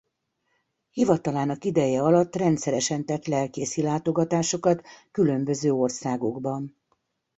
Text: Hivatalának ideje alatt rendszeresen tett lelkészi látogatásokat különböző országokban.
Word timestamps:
Hivatalának 0.91 1.63
ideje 1.65 2.01
alatt 2.01 2.35
rendszeresen 2.35 3.05
tett 3.05 3.25
lelkészi 3.25 3.81
látogatásokat 3.81 4.83
különböző 5.11 5.71
országokban. 5.71 6.77